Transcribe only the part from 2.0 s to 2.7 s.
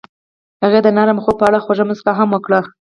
هم وکړه.